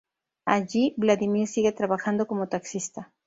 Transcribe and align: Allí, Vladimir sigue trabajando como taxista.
Allí, 0.47 0.95
Vladimir 0.97 1.45
sigue 1.47 1.73
trabajando 1.73 2.25
como 2.25 2.47
taxista. 2.49 3.13